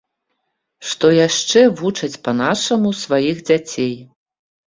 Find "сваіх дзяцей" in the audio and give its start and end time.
3.03-3.93